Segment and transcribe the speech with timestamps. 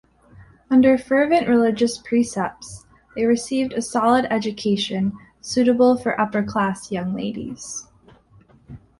[0.71, 7.87] Under fervent religious precepts, they received a solid education, suitable for upper-class young ladies.